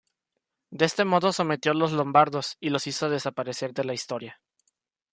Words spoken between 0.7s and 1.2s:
De este